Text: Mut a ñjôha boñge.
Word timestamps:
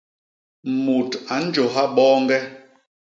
Mut 0.83 1.09
a 1.33 1.35
ñjôha 1.45 1.83
boñge. 1.95 2.39